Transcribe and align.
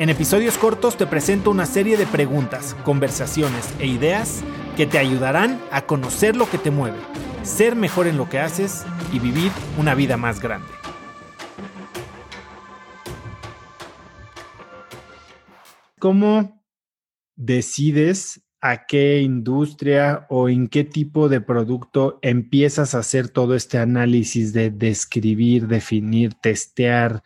En 0.00 0.08
episodios 0.08 0.56
cortos 0.56 0.96
te 0.96 1.06
presento 1.06 1.50
una 1.50 1.66
serie 1.66 1.98
de 1.98 2.06
preguntas, 2.06 2.74
conversaciones 2.84 3.68
e 3.80 3.86
ideas 3.86 4.42
que 4.74 4.86
te 4.86 4.96
ayudarán 4.96 5.60
a 5.70 5.82
conocer 5.82 6.36
lo 6.36 6.48
que 6.48 6.56
te 6.56 6.70
mueve, 6.70 6.96
ser 7.42 7.76
mejor 7.76 8.06
en 8.06 8.16
lo 8.16 8.26
que 8.26 8.38
haces 8.38 8.86
y 9.12 9.18
vivir 9.18 9.52
una 9.78 9.94
vida 9.94 10.16
más 10.16 10.40
grande. 10.40 10.68
¿Cómo 15.98 16.64
decides 17.36 18.40
a 18.62 18.86
qué 18.86 19.20
industria 19.20 20.26
o 20.30 20.48
en 20.48 20.68
qué 20.68 20.82
tipo 20.84 21.28
de 21.28 21.42
producto 21.42 22.18
empiezas 22.22 22.94
a 22.94 23.00
hacer 23.00 23.28
todo 23.28 23.54
este 23.54 23.76
análisis 23.76 24.54
de 24.54 24.70
describir, 24.70 25.66
definir, 25.66 26.32
testear, 26.32 27.22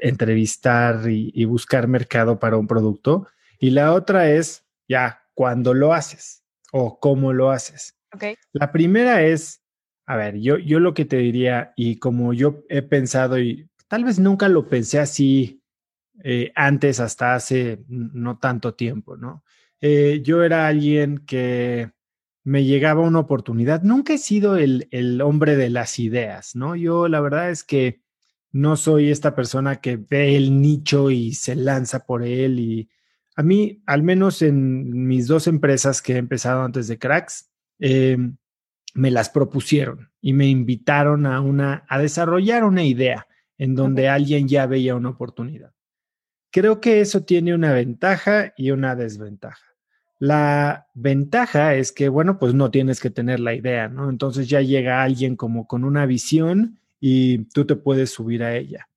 entrevistar 0.00 1.08
y, 1.08 1.44
buscar 1.44 1.88
mercado 1.88 2.38
para 2.38 2.56
un 2.56 2.66
producto. 2.66 3.28
Y 3.58 3.70
la 3.70 3.92
otra 3.92 4.30
es 4.30 4.64
ya 4.88 5.22
cuando 5.34 5.74
lo 5.74 5.94
haces 5.94 6.44
o 6.72 6.98
cómo 7.00 7.32
lo 7.32 7.50
haces. 7.50 7.96
La 8.52 8.72
primera 8.72 9.22
es, 9.22 9.62
a 10.06 10.16
ver, 10.16 10.38
yo, 10.38 10.58
yo 10.58 10.80
lo 10.80 10.94
que 10.94 11.04
te 11.04 11.16
diría 11.16 11.72
y 11.76 11.98
como 11.98 12.32
yo 12.32 12.64
he 12.68 12.82
pensado 12.82 13.38
y 13.38 13.68
tal 13.88 14.04
vez 14.04 14.18
nunca 14.18 14.48
lo 14.48 14.68
pensé 14.68 14.98
así 14.98 15.62
eh, 16.24 16.52
antes 16.54 17.00
hasta 17.00 17.34
hace 17.34 17.84
no 17.88 18.38
tanto 18.38 18.74
tiempo, 18.74 19.16
¿no? 19.16 19.44
Eh, 19.80 20.20
yo 20.24 20.42
era 20.42 20.66
alguien 20.66 21.18
que 21.18 21.92
me 22.44 22.64
llegaba 22.64 23.02
una 23.02 23.20
oportunidad. 23.20 23.82
Nunca 23.82 24.14
he 24.14 24.18
sido 24.18 24.56
el, 24.56 24.88
el 24.90 25.20
hombre 25.20 25.56
de 25.56 25.70
las 25.70 25.98
ideas, 25.98 26.56
¿no? 26.56 26.74
Yo 26.74 27.06
la 27.08 27.20
verdad 27.20 27.50
es 27.50 27.62
que 27.62 28.00
no 28.52 28.76
soy 28.76 29.10
esta 29.10 29.34
persona 29.34 29.76
que 29.76 29.96
ve 29.96 30.36
el 30.36 30.60
nicho 30.60 31.10
y 31.10 31.34
se 31.34 31.54
lanza 31.54 32.06
por 32.06 32.22
él. 32.22 32.58
Y 32.58 32.88
a 33.36 33.42
mí, 33.42 33.82
al 33.86 34.02
menos 34.02 34.42
en 34.42 35.06
mis 35.06 35.26
dos 35.26 35.46
empresas 35.46 36.02
que 36.02 36.14
he 36.14 36.18
empezado 36.18 36.62
antes 36.62 36.88
de 36.88 36.98
Cracks, 36.98 37.50
em, 37.78 38.36
me 38.94 39.10
las 39.10 39.30
propusieron 39.30 40.10
y 40.20 40.32
me 40.32 40.48
invitaron 40.48 41.26
a, 41.26 41.40
una, 41.40 41.84
a 41.88 41.98
desarrollar 41.98 42.64
una 42.64 42.84
idea 42.84 43.26
en 43.58 43.74
donde 43.74 44.08
alguien 44.08 44.48
ya 44.48 44.66
veía 44.66 44.94
una 44.94 45.10
oportunidad. 45.10 45.72
Creo 46.50 46.80
que 46.80 47.00
eso 47.00 47.24
tiene 47.24 47.54
una 47.54 47.72
ventaja 47.72 48.54
y 48.56 48.70
una 48.70 48.96
desventaja. 48.96 49.62
La 50.18 50.88
ventaja 50.94 51.74
es 51.74 51.92
que, 51.92 52.08
bueno, 52.08 52.38
pues 52.38 52.54
no 52.54 52.70
tienes 52.70 53.00
que 53.00 53.10
tener 53.10 53.38
la 53.38 53.54
idea, 53.54 53.88
¿no? 53.88 54.10
Entonces 54.10 54.48
ya 54.48 54.60
llega 54.62 55.02
alguien 55.02 55.36
como 55.36 55.68
con 55.68 55.84
una 55.84 56.06
visión 56.06 56.80
y 57.00 57.44
tú 57.50 57.64
te 57.64 57.76
puedes 57.76 58.10
subir 58.10 58.42
a 58.42 58.56
ella. 58.56 58.88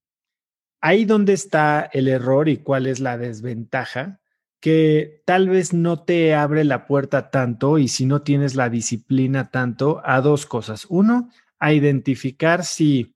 Ahí 0.80 1.04
donde 1.04 1.32
está 1.32 1.88
el 1.92 2.08
error 2.08 2.48
y 2.48 2.58
cuál 2.58 2.86
es 2.86 3.00
la 3.00 3.16
desventaja, 3.16 4.20
que 4.60 5.22
tal 5.26 5.48
vez 5.48 5.72
no 5.72 6.04
te 6.04 6.34
abre 6.34 6.64
la 6.64 6.86
puerta 6.86 7.30
tanto 7.30 7.78
y 7.78 7.88
si 7.88 8.06
no 8.06 8.22
tienes 8.22 8.54
la 8.54 8.70
disciplina 8.70 9.50
tanto 9.50 10.00
a 10.04 10.20
dos 10.20 10.46
cosas. 10.46 10.86
Uno, 10.88 11.30
a 11.58 11.72
identificar 11.72 12.64
si 12.64 13.14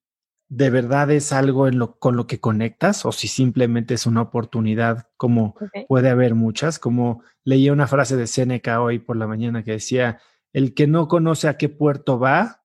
de 0.48 0.70
verdad 0.70 1.10
es 1.10 1.32
algo 1.32 1.66
en 1.66 1.78
lo, 1.78 1.98
con 1.98 2.16
lo 2.16 2.26
que 2.26 2.40
conectas 2.40 3.04
o 3.04 3.12
si 3.12 3.28
simplemente 3.28 3.94
es 3.94 4.06
una 4.06 4.22
oportunidad, 4.22 5.08
como 5.16 5.56
puede 5.88 6.08
haber 6.08 6.34
muchas, 6.34 6.78
como 6.78 7.22
leí 7.44 7.70
una 7.70 7.86
frase 7.86 8.16
de 8.16 8.26
Seneca 8.26 8.80
hoy 8.80 8.98
por 8.98 9.16
la 9.16 9.26
mañana 9.26 9.62
que 9.62 9.72
decía, 9.72 10.20
el 10.52 10.74
que 10.74 10.86
no 10.86 11.08
conoce 11.08 11.48
a 11.48 11.56
qué 11.56 11.68
puerto 11.68 12.18
va, 12.18 12.64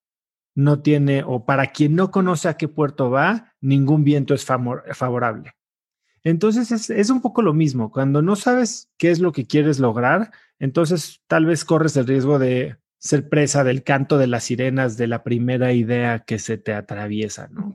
no 0.55 0.81
tiene, 0.81 1.23
o 1.23 1.45
para 1.45 1.67
quien 1.67 1.95
no 1.95 2.11
conoce 2.11 2.49
a 2.49 2.57
qué 2.57 2.67
puerto 2.67 3.09
va, 3.09 3.53
ningún 3.61 4.03
viento 4.03 4.33
es 4.33 4.45
favorable. 4.45 5.53
Entonces 6.23 6.89
es, 6.89 7.09
un 7.09 7.21
poco 7.21 7.41
lo 7.41 7.53
mismo. 7.53 7.91
Cuando 7.91 8.21
no 8.21 8.35
sabes 8.35 8.89
qué 8.97 9.11
es 9.11 9.19
lo 9.19 9.31
que 9.31 9.47
quieres 9.47 9.79
lograr, 9.79 10.31
entonces 10.59 11.21
tal 11.27 11.45
vez 11.45 11.65
corres 11.65 11.97
el 11.97 12.07
riesgo 12.07 12.37
de 12.37 12.77
ser 12.99 13.27
presa 13.29 13.63
del 13.63 13.83
canto 13.83 14.19
de 14.19 14.27
las 14.27 14.43
sirenas 14.43 14.97
de 14.97 15.07
la 15.07 15.23
primera 15.23 15.73
idea 15.73 16.19
que 16.19 16.37
se 16.37 16.57
te 16.57 16.73
atraviesa, 16.73 17.47
¿no? 17.47 17.73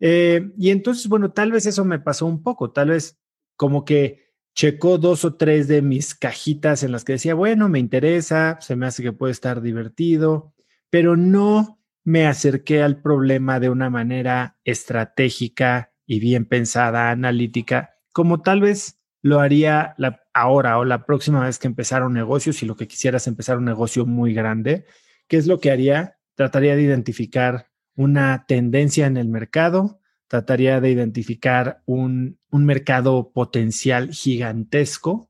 Eh, 0.00 0.50
y 0.58 0.70
entonces, 0.70 1.08
bueno, 1.08 1.30
tal 1.30 1.52
vez 1.52 1.66
eso 1.66 1.84
me 1.84 2.00
pasó 2.00 2.26
un 2.26 2.42
poco, 2.42 2.72
tal 2.72 2.90
vez 2.90 3.18
como 3.54 3.84
que 3.84 4.26
checó 4.54 4.98
dos 4.98 5.24
o 5.24 5.36
tres 5.36 5.68
de 5.68 5.82
mis 5.82 6.14
cajitas 6.14 6.82
en 6.82 6.92
las 6.92 7.04
que 7.04 7.12
decía, 7.12 7.34
bueno, 7.34 7.68
me 7.68 7.78
interesa, 7.78 8.58
se 8.60 8.74
me 8.74 8.86
hace 8.86 9.02
que 9.02 9.12
puede 9.12 9.32
estar 9.32 9.62
divertido, 9.62 10.52
pero 10.90 11.16
no 11.16 11.78
me 12.06 12.28
acerqué 12.28 12.84
al 12.84 13.02
problema 13.02 13.58
de 13.58 13.68
una 13.68 13.90
manera 13.90 14.58
estratégica 14.64 15.92
y 16.06 16.20
bien 16.20 16.44
pensada, 16.44 17.10
analítica, 17.10 17.96
como 18.12 18.42
tal 18.42 18.60
vez 18.60 19.00
lo 19.22 19.40
haría 19.40 19.96
ahora 20.32 20.78
o 20.78 20.84
la 20.84 21.04
próxima 21.04 21.44
vez 21.44 21.58
que 21.58 21.66
empezara 21.66 22.06
un 22.06 22.12
negocio, 22.12 22.52
si 22.52 22.64
lo 22.64 22.76
que 22.76 22.86
quisieras 22.86 23.26
empezar 23.26 23.58
un 23.58 23.64
negocio 23.64 24.06
muy 24.06 24.34
grande, 24.34 24.86
¿qué 25.26 25.36
es 25.36 25.48
lo 25.48 25.58
que 25.58 25.72
haría? 25.72 26.16
Trataría 26.36 26.76
de 26.76 26.82
identificar 26.82 27.66
una 27.96 28.44
tendencia 28.46 29.06
en 29.06 29.16
el 29.16 29.26
mercado, 29.26 30.00
trataría 30.28 30.80
de 30.80 30.90
identificar 30.90 31.82
un, 31.86 32.38
mercado 32.52 33.32
potencial 33.32 34.10
gigantesco, 34.12 35.28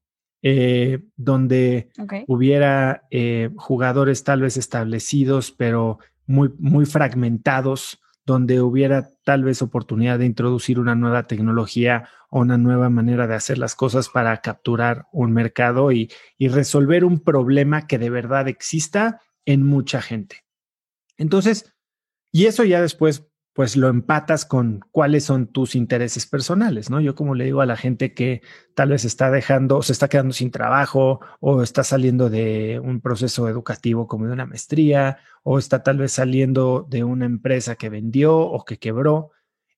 eh, 0.48 1.00
donde 1.16 1.88
hubiera 2.28 3.02
eh, 3.10 3.50
jugadores 3.56 4.22
tal 4.22 4.42
vez 4.42 4.56
establecidos, 4.56 5.50
pero 5.50 5.98
muy, 6.24 6.52
muy 6.60 6.86
fragmentados, 6.86 8.00
donde 8.24 8.60
hubiera 8.60 9.10
tal 9.24 9.42
vez 9.42 9.60
oportunidad 9.60 10.20
de 10.20 10.26
introducir 10.26 10.78
una 10.78 10.94
nueva 10.94 11.24
tecnología 11.24 12.08
o 12.30 12.42
una 12.42 12.58
nueva 12.58 12.90
manera 12.90 13.26
de 13.26 13.34
hacer 13.34 13.58
las 13.58 13.74
cosas 13.74 14.08
para 14.08 14.40
capturar 14.40 15.08
un 15.10 15.32
mercado 15.32 15.90
y, 15.90 16.12
y 16.38 16.46
resolver 16.46 17.04
un 17.04 17.18
problema 17.18 17.88
que 17.88 17.98
de 17.98 18.10
verdad 18.10 18.46
exista 18.46 19.20
en 19.46 19.66
mucha 19.66 20.00
gente. 20.00 20.44
Entonces, 21.16 21.74
y 22.30 22.46
eso 22.46 22.62
ya 22.62 22.80
después 22.80 23.26
pues 23.56 23.74
lo 23.74 23.88
empatas 23.88 24.44
con 24.44 24.80
cuáles 24.90 25.24
son 25.24 25.46
tus 25.46 25.74
intereses 25.76 26.26
personales, 26.26 26.90
¿no? 26.90 27.00
Yo 27.00 27.14
como 27.14 27.34
le 27.34 27.46
digo 27.46 27.62
a 27.62 27.66
la 27.66 27.78
gente 27.78 28.12
que 28.12 28.42
tal 28.74 28.90
vez 28.90 29.06
está 29.06 29.30
dejando, 29.30 29.80
se 29.80 29.92
está 29.92 30.08
quedando 30.08 30.34
sin 30.34 30.50
trabajo 30.50 31.20
o 31.40 31.62
está 31.62 31.82
saliendo 31.82 32.28
de 32.28 32.78
un 32.84 33.00
proceso 33.00 33.48
educativo 33.48 34.08
como 34.08 34.26
de 34.26 34.34
una 34.34 34.44
maestría 34.44 35.20
o 35.42 35.58
está 35.58 35.82
tal 35.82 35.96
vez 35.96 36.12
saliendo 36.12 36.86
de 36.90 37.02
una 37.02 37.24
empresa 37.24 37.76
que 37.76 37.88
vendió 37.88 38.36
o 38.36 38.62
que 38.66 38.78
quebró, 38.78 39.30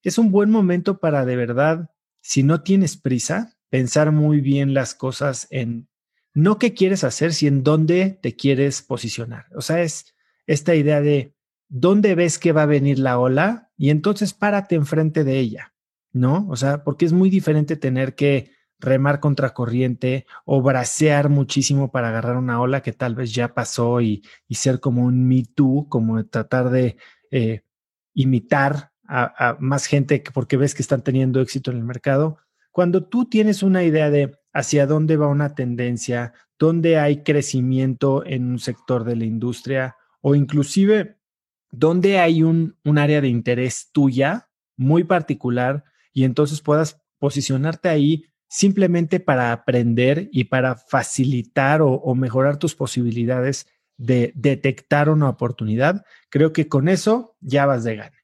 es 0.03 0.17
un 0.17 0.29
buen 0.29 0.51
momento 0.51 0.99
para 0.99 1.23
de 1.23 1.37
verdad, 1.37 1.89
si 2.19 2.43
no 2.43 2.63
tienes 2.63 2.97
prisa, 2.97 3.55
pensar 3.69 4.11
muy 4.11 4.41
bien 4.41 4.73
las 4.73 4.93
cosas 4.93 5.47
en 5.51 5.87
no 6.33 6.59
qué 6.59 6.73
quieres 6.73 7.05
hacer, 7.05 7.31
sino 7.31 7.55
en 7.55 7.63
dónde 7.63 8.19
te 8.21 8.35
quieres 8.35 8.81
posicionar. 8.81 9.45
O 9.55 9.61
sea, 9.61 9.81
es 9.81 10.13
esta 10.47 10.75
idea 10.75 10.99
de 10.99 11.33
dónde 11.69 12.15
ves 12.15 12.39
que 12.39 12.51
va 12.51 12.63
a 12.63 12.65
venir 12.65 12.99
la 12.99 13.17
ola 13.19 13.68
y 13.79 13.91
entonces 13.91 14.33
párate 14.33 14.75
enfrente 14.75 15.23
de 15.23 15.39
ella, 15.39 15.73
¿no? 16.11 16.45
O 16.49 16.57
sea, 16.57 16.83
porque 16.83 17.05
es 17.05 17.13
muy 17.13 17.29
diferente 17.29 17.77
tener 17.77 18.13
que 18.13 18.51
remar 18.77 19.21
contra 19.21 19.53
corriente 19.53 20.25
o 20.43 20.61
bracear 20.61 21.29
muchísimo 21.29 21.89
para 21.89 22.09
agarrar 22.09 22.35
una 22.35 22.59
ola 22.59 22.81
que 22.81 22.91
tal 22.91 23.15
vez 23.15 23.33
ya 23.33 23.53
pasó 23.53 24.01
y, 24.01 24.21
ser 24.49 24.81
como 24.81 25.05
un 25.05 25.25
Me 25.25 25.43
Too, 25.55 25.87
como 25.87 26.25
tratar 26.25 26.69
de 26.71 26.97
eh, 27.31 27.61
imitar 28.13 28.91
a, 29.07 29.55
más 29.61 29.85
gente 29.85 30.21
porque 30.33 30.57
ves 30.57 30.75
que 30.75 30.81
están 30.81 31.01
teniendo 31.01 31.39
éxito 31.39 31.71
en 31.71 31.77
el 31.77 31.85
mercado. 31.85 32.37
Cuando 32.71 33.05
tú 33.05 33.29
tienes 33.29 33.63
una 33.63 33.83
idea 33.83 34.09
de 34.09 34.37
hacia 34.51 34.87
dónde 34.87 35.15
va 35.15 35.27
una 35.27 35.55
tendencia, 35.55 36.33
dónde 36.59 36.99
hay 36.99 37.23
crecimiento 37.23 38.25
en 38.25 38.45
un 38.51 38.59
sector 38.59 39.05
de 39.05 39.15
la 39.15 39.23
industria 39.23 39.95
o 40.19 40.35
inclusive 40.35 41.18
donde 41.71 42.19
hay 42.19 42.43
un, 42.43 42.77
un 42.83 42.97
área 42.97 43.21
de 43.21 43.27
interés 43.27 43.89
tuya 43.91 44.49
muy 44.75 45.03
particular 45.03 45.83
y 46.13 46.23
entonces 46.23 46.61
puedas 46.61 47.01
posicionarte 47.19 47.89
ahí 47.89 48.25
simplemente 48.49 49.19
para 49.19 49.51
aprender 49.51 50.27
y 50.31 50.45
para 50.45 50.75
facilitar 50.75 51.81
o, 51.81 52.15
mejorar 52.15 52.57
tus 52.57 52.75
posibilidades 52.75 53.67
de 53.97 54.33
detectar 54.35 55.09
una 55.09 55.29
oportunidad, 55.29 56.03
creo 56.29 56.51
que 56.51 56.67
con 56.67 56.89
eso 56.89 57.35
ya 57.41 57.65
vas 57.65 57.83
de 57.83 57.97
gane. 57.97 58.17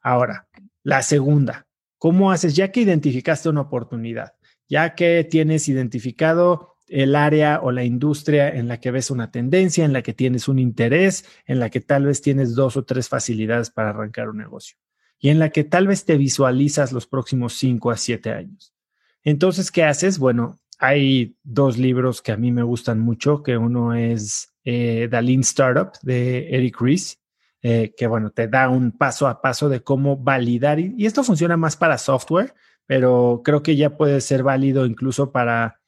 Ahora, 0.00 0.48
la 0.84 1.02
segunda, 1.02 1.66
¿cómo 1.98 2.30
haces 2.30 2.54
ya 2.54 2.70
que 2.70 2.80
identificaste 2.80 3.48
una 3.48 3.62
oportunidad? 3.62 4.34
Ya 4.68 4.94
que 4.94 5.24
tienes 5.24 5.68
identificado 5.68 6.71
el 6.92 7.16
área 7.16 7.60
o 7.62 7.72
la 7.72 7.84
industria 7.84 8.48
en 8.48 8.68
la 8.68 8.78
que 8.78 8.90
ves 8.90 9.10
una 9.10 9.30
tendencia, 9.30 9.84
en 9.84 9.92
la 9.92 10.02
que 10.02 10.14
tienes 10.14 10.48
un 10.48 10.58
interés, 10.58 11.24
en 11.46 11.58
la 11.58 11.70
que 11.70 11.80
tal 11.80 12.06
vez 12.06 12.22
tienes 12.22 12.54
dos 12.54 12.76
o 12.76 12.84
tres 12.84 13.08
facilidades 13.08 13.70
para 13.70 13.90
arrancar 13.90 14.28
un 14.28 14.38
negocio 14.38 14.76
y 15.22 15.30
en 15.30 15.38
la 15.38 15.50
que 15.50 15.64
tal 15.64 15.86
vez 15.86 16.04
te 16.04 16.18
visualizas 16.18 16.92
los 16.92 17.06
próximos 17.06 17.54
cinco 17.54 17.92
a 17.92 17.96
siete 17.96 18.32
años. 18.32 18.74
Entonces, 19.22 19.70
¿qué 19.70 19.84
haces? 19.84 20.18
Bueno, 20.18 20.58
hay 20.80 21.36
dos 21.44 21.78
libros 21.78 22.20
que 22.20 22.32
a 22.32 22.36
mí 22.36 22.50
me 22.50 22.64
gustan 22.64 22.98
mucho, 22.98 23.40
que 23.44 23.56
uno 23.56 23.94
es 23.94 24.52
eh, 24.64 25.06
The 25.08 25.22
Lean 25.22 25.40
Startup 25.42 25.92
de 26.02 26.48
Eric 26.50 26.80
Ries, 26.80 27.20
eh, 27.62 27.94
que 27.96 28.08
bueno, 28.08 28.30
te 28.30 28.48
da 28.48 28.68
un 28.68 28.90
paso 28.90 29.28
a 29.28 29.40
paso 29.40 29.68
de 29.68 29.84
cómo 29.84 30.16
validar, 30.16 30.80
y, 30.80 31.06
esto 31.06 31.22
funciona 31.22 31.56
más 31.56 31.76
para 31.76 31.98
software, 31.98 32.52
pero 32.84 33.42
creo 33.44 33.62
que 33.62 33.76
ya 33.76 33.96
puede 33.96 34.20
ser 34.20 34.42
válido 34.42 34.86
incluso 34.86 35.30
para 35.30 35.81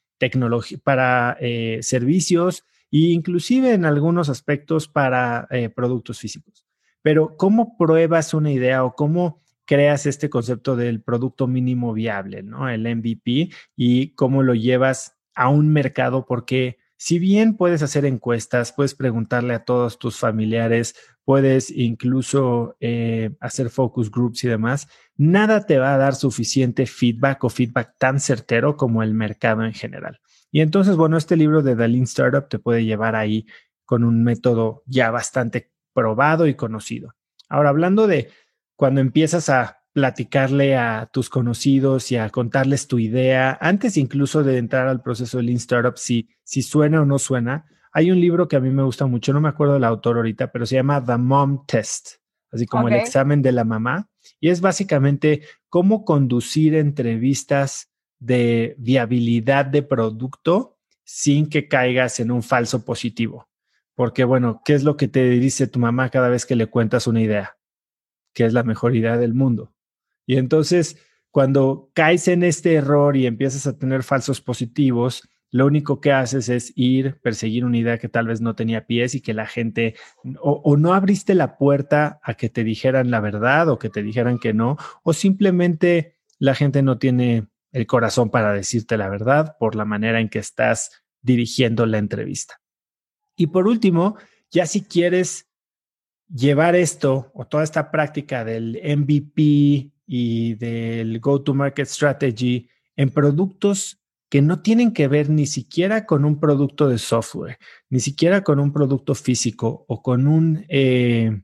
para 0.83 1.37
eh, 1.39 1.79
servicios 1.81 2.63
e 2.91 3.11
inclusive 3.11 3.73
en 3.73 3.85
algunos 3.85 4.29
aspectos 4.29 4.87
para 4.87 5.47
eh, 5.51 5.69
productos 5.69 6.19
físicos. 6.19 6.65
Pero 7.01 7.37
¿cómo 7.37 7.77
pruebas 7.77 8.33
una 8.33 8.51
idea 8.51 8.83
o 8.83 8.95
cómo 8.95 9.41
creas 9.65 10.05
este 10.05 10.29
concepto 10.29 10.75
del 10.75 11.01
producto 11.01 11.47
mínimo 11.47 11.93
viable, 11.93 12.43
¿no? 12.43 12.69
El 12.69 12.83
MVP 12.83 13.49
y 13.75 14.09
cómo 14.15 14.43
lo 14.43 14.53
llevas 14.53 15.17
a 15.33 15.49
un 15.49 15.69
mercado 15.69 16.25
porque 16.25 16.77
si 16.97 17.19
bien 17.19 17.57
puedes 17.57 17.81
hacer 17.83 18.05
encuestas, 18.05 18.71
puedes 18.71 18.95
preguntarle 18.95 19.53
a 19.53 19.65
todos 19.65 19.99
tus 19.99 20.17
familiares, 20.17 20.95
puedes 21.23 21.69
incluso 21.69 22.77
eh, 22.79 23.35
hacer 23.39 23.69
focus 23.69 24.09
groups 24.09 24.43
y 24.43 24.47
demás, 24.47 24.87
nada 25.17 25.65
te 25.65 25.77
va 25.77 25.93
a 25.93 25.97
dar 25.97 26.15
suficiente 26.15 26.85
feedback 26.85 27.43
o 27.43 27.49
feedback 27.49 27.95
tan 27.97 28.19
certero 28.19 28.77
como 28.77 29.03
el 29.03 29.13
mercado 29.13 29.63
en 29.65 29.73
general. 29.73 30.19
Y 30.51 30.61
entonces, 30.61 30.95
bueno, 30.95 31.17
este 31.17 31.35
libro 31.35 31.61
de 31.61 31.75
The 31.75 32.01
Startup 32.03 32.47
te 32.47 32.59
puede 32.59 32.85
llevar 32.85 33.15
ahí 33.15 33.45
con 33.83 34.03
un 34.03 34.23
método 34.23 34.83
ya 34.85 35.11
bastante 35.11 35.71
probado 35.93 36.47
y 36.47 36.55
conocido. 36.55 37.15
Ahora, 37.49 37.69
hablando 37.69 38.07
de 38.07 38.29
cuando 38.75 39.01
empiezas 39.01 39.49
a 39.49 39.84
platicarle 39.95 40.75
a 40.75 41.05
tus 41.05 41.29
conocidos 41.29 42.11
y 42.11 42.17
a 42.17 42.29
contarles 42.29 42.89
tu 42.89 42.99
idea, 42.99 43.57
antes 43.61 43.95
incluso 43.95 44.43
de 44.43 44.57
entrar 44.57 44.89
al 44.89 45.01
proceso 45.01 45.37
de 45.37 45.43
Lean 45.43 45.55
Startup, 45.55 45.95
si, 45.95 46.27
si 46.43 46.63
suena 46.63 47.01
o 47.01 47.05
no 47.05 47.17
suena, 47.17 47.65
hay 47.93 48.11
un 48.11 48.19
libro 48.19 48.49
que 48.49 48.57
a 48.57 48.59
mí 48.59 48.71
me 48.71 48.83
gusta 48.83 49.05
mucho, 49.05 49.31
no 49.31 49.39
me 49.39 49.47
acuerdo 49.47 49.75
del 49.75 49.85
autor 49.85 50.17
ahorita, 50.17 50.51
pero 50.51 50.65
se 50.65 50.75
llama 50.75 51.01
The 51.01 51.15
Mom 51.15 51.65
Test, 51.65 52.17
así 52.51 52.65
como 52.65 52.89
el 52.89 52.95
examen 52.95 53.41
de 53.41 53.53
la 53.53 53.63
mamá, 53.63 54.09
y 54.41 54.49
es 54.49 54.59
básicamente 54.59 55.43
cómo 55.69 56.03
conducir 56.03 56.75
entrevistas 56.75 57.89
de 58.19 58.75
viabilidad 58.77 59.65
de 59.65 59.81
producto 59.81 60.77
sin 61.05 61.47
que 61.47 61.69
caigas 61.69 62.19
en 62.19 62.31
un 62.31 62.43
falso 62.43 62.83
positivo. 62.83 63.47
Porque 63.93 64.25
bueno, 64.25 64.61
¿qué 64.65 64.73
es 64.73 64.83
lo 64.83 64.97
que 64.97 65.07
te 65.07 65.29
dice 65.29 65.67
tu 65.67 65.79
mamá 65.79 66.09
cada 66.09 66.27
vez 66.27 66.45
que 66.45 66.57
le 66.57 66.67
cuentas 66.67 67.07
una 67.07 67.21
idea? 67.21 67.55
Que 68.33 68.43
es 68.43 68.51
la 68.51 68.63
mejor 68.63 68.93
idea 68.93 69.15
del 69.15 69.33
mundo. 69.33 69.71
Y 70.25 70.37
entonces, 70.37 70.97
cuando 71.31 71.91
caes 71.93 72.27
en 72.27 72.43
este 72.43 72.73
error 72.73 73.17
y 73.17 73.25
empiezas 73.25 73.67
a 73.67 73.77
tener 73.77 74.03
falsos 74.03 74.41
positivos, 74.41 75.29
lo 75.51 75.65
único 75.65 76.01
que 76.01 76.11
haces 76.11 76.49
es 76.49 76.73
ir, 76.75 77.19
perseguir 77.21 77.63
una 77.63 77.77
idea 77.77 77.97
que 77.97 78.09
tal 78.09 78.27
vez 78.27 78.41
no 78.41 78.55
tenía 78.55 78.85
pies 78.87 79.15
y 79.15 79.21
que 79.21 79.33
la 79.33 79.45
gente, 79.45 79.95
o, 80.41 80.75
no 80.75 80.93
abriste 80.93 81.33
la 81.33 81.57
puerta 81.57 82.19
a 82.23 82.33
que 82.33 82.49
te 82.49 82.65
dijeran 82.65 83.09
la 83.09 83.21
verdad 83.21 83.69
o 83.69 83.79
que 83.79 83.89
te 83.89 84.03
dijeran 84.03 84.37
que 84.37 84.53
no, 84.53 84.77
o 85.03 85.13
simplemente 85.13 86.17
la 86.39 86.55
gente 86.55 86.81
no 86.81 86.97
tiene 86.97 87.47
el 87.71 87.87
corazón 87.87 88.31
para 88.31 88.51
decirte 88.51 88.97
la 88.97 89.07
verdad 89.07 89.55
por 89.57 89.75
la 89.75 89.85
manera 89.85 90.19
en 90.19 90.27
que 90.27 90.39
estás 90.39 91.03
dirigiendo 91.21 91.85
la 91.85 91.99
entrevista. 91.99 92.59
Y 93.37 93.47
por 93.47 93.67
último, 93.67 94.17
ya 94.51 94.65
si 94.65 94.83
quieres 94.83 95.47
llevar 96.27 96.75
esto 96.75 97.31
o 97.33 97.45
toda 97.45 97.63
esta 97.63 97.91
práctica 97.91 98.43
del 98.43 98.79
MVP 98.83 99.94
y 100.05 100.55
del 100.55 101.19
go-to-market 101.19 101.87
strategy 101.87 102.69
en 102.95 103.09
productos 103.09 103.99
que 104.29 104.41
no 104.41 104.61
tienen 104.61 104.91
que 104.91 105.07
ver 105.07 105.29
ni 105.29 105.45
siquiera 105.45 106.05
con 106.05 106.25
un 106.25 106.39
producto 106.39 106.89
de 106.89 106.97
software, 106.97 107.57
ni 107.89 107.99
siquiera 107.99 108.43
con 108.43 108.59
un 108.59 108.73
producto 108.73 109.15
físico 109.15 109.85
o 109.87 110.01
con 110.01 110.27
un 110.27 110.65
eh, 110.67 111.41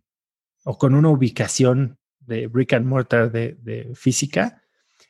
o 0.63 0.77
con 0.77 0.95
una 0.95 1.09
ubicación 1.09 1.97
de 2.19 2.47
brick 2.47 2.73
and 2.73 2.85
mortar 2.85 3.31
de, 3.31 3.57
de, 3.61 3.91
física. 3.95 4.61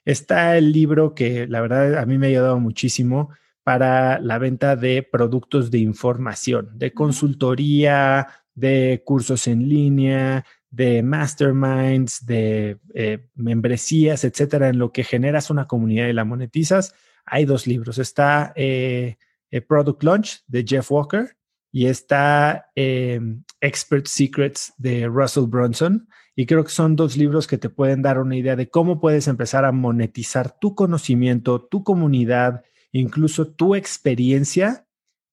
Está 0.06 0.58
el 0.58 0.72
libro 0.72 1.14
que 1.14 1.48
la 1.48 1.62
verdad 1.62 1.98
a 1.98 2.06
mí 2.06 2.18
me 2.18 2.28
ha 2.28 2.30
ayudado 2.30 2.60
muchísimo 2.60 3.30
para 3.64 4.20
la 4.20 4.38
venta 4.38 4.76
de 4.76 5.04
productos 5.04 5.70
de 5.72 5.80
información, 5.80 6.70
de 6.74 6.94
consultoría, 6.94 8.28
de 8.56 9.02
cursos 9.06 9.48
en 9.48 9.70
línea, 9.70 10.46
de 10.72 11.04
masterminds, 11.04 12.26
de 12.26 12.80
eh, 12.94 13.28
membresías, 13.36 14.24
etcétera, 14.24 14.70
en 14.70 14.80
lo 14.80 14.92
que 14.92 15.04
generas 15.04 15.50
una 15.50 15.68
comunidad 15.68 16.08
y 16.08 16.14
la 16.14 16.24
monetizas. 16.24 16.96
Hay 17.26 17.46
dos 17.46 17.68
libros. 17.68 17.98
Está 17.98 18.54
eh, 18.56 19.18
eh, 19.52 19.62
Product 19.62 20.02
Launch 20.02 20.44
de 20.48 20.64
Jeff 20.66 20.90
Walker 20.90 21.36
y 21.74 21.88
está 21.88 22.72
em, 22.76 23.44
Expert 23.60 24.08
Secrets 24.08 24.74
de 24.78 25.08
Russell 25.08 25.46
Brunson. 25.46 26.08
Y 26.36 26.46
creo 26.46 26.64
que 26.64 26.72
son 26.72 26.96
dos 26.96 27.18
libros 27.18 27.48
que 27.48 27.58
te 27.58 27.70
pueden 27.70 28.02
dar 28.02 28.18
una 28.18 28.38
idea 28.38 28.56
de 28.56 28.70
cómo 28.70 29.02
puedes 29.02 29.28
empezar 29.28 29.66
a 29.66 29.74
monetizar 29.74 30.58
tu 30.58 30.74
conocimiento, 30.74 31.62
tu 31.62 31.84
comunidad, 31.84 32.64
incluso 32.94 33.54
tu 33.54 33.76
experiencia 33.76 34.88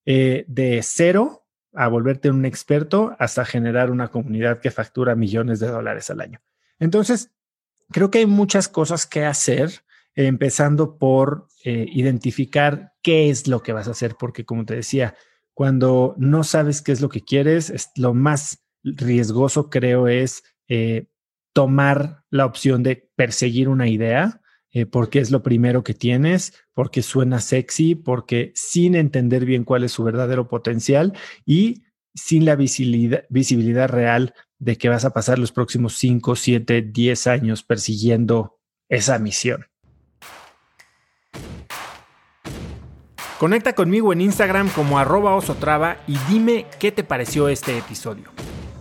de 0.04 0.80
cero 0.82 1.47
a 1.74 1.88
volverte 1.88 2.30
un 2.30 2.44
experto 2.44 3.14
hasta 3.18 3.44
generar 3.44 3.90
una 3.90 4.08
comunidad 4.08 4.60
que 4.60 4.70
factura 4.70 5.14
millones 5.14 5.60
de 5.60 5.68
dólares 5.68 6.10
al 6.10 6.20
año. 6.20 6.40
Entonces, 6.78 7.30
creo 7.90 8.10
que 8.10 8.18
hay 8.18 8.26
muchas 8.26 8.68
cosas 8.68 9.06
que 9.06 9.24
hacer, 9.24 9.82
empezando 10.14 10.98
por 10.98 11.46
eh, 11.64 11.86
identificar 11.92 12.92
qué 13.02 13.30
es 13.30 13.46
lo 13.46 13.62
que 13.62 13.72
vas 13.72 13.88
a 13.88 13.92
hacer, 13.92 14.16
porque 14.18 14.44
como 14.44 14.64
te 14.64 14.74
decía, 14.74 15.14
cuando 15.54 16.14
no 16.18 16.44
sabes 16.44 16.82
qué 16.82 16.92
es 16.92 17.00
lo 17.00 17.08
que 17.08 17.24
quieres, 17.24 17.70
es 17.70 17.90
lo 17.96 18.14
más 18.14 18.64
riesgoso 18.82 19.70
creo 19.70 20.08
es 20.08 20.42
eh, 20.68 21.06
tomar 21.52 22.24
la 22.30 22.46
opción 22.46 22.82
de 22.82 23.10
perseguir 23.16 23.68
una 23.68 23.88
idea 23.88 24.40
eh, 24.78 24.86
porque 24.86 25.18
es 25.18 25.32
lo 25.32 25.42
primero 25.42 25.82
que 25.82 25.92
tienes, 25.92 26.52
porque 26.72 27.02
suena 27.02 27.40
sexy, 27.40 27.96
porque 27.96 28.52
sin 28.54 28.94
entender 28.94 29.44
bien 29.44 29.64
cuál 29.64 29.82
es 29.82 29.90
su 29.90 30.04
verdadero 30.04 30.46
potencial 30.46 31.14
y 31.44 31.82
sin 32.14 32.44
la 32.44 32.54
visibilidad, 32.54 33.88
real 33.88 34.34
de 34.60 34.78
que 34.78 34.88
vas 34.88 35.04
a 35.04 35.10
pasar 35.10 35.40
los 35.40 35.50
próximos 35.50 35.96
5, 35.96 36.36
7, 36.36 36.82
10 36.82 37.26
años 37.26 37.64
persiguiendo 37.64 38.60
esa 38.88 39.18
misión. 39.18 39.66
Conecta 43.40 43.72
conmigo 43.72 44.12
en 44.12 44.20
Instagram 44.20 44.68
como 44.68 45.00
arroba 45.00 45.34
osotrava 45.34 45.96
y 46.06 46.16
dime 46.30 46.66
qué 46.78 46.92
te 46.92 47.02
pareció 47.02 47.48
este 47.48 47.76
episodio. 47.78 48.30